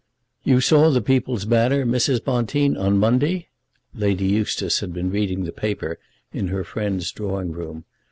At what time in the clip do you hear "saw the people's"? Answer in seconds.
0.61-1.45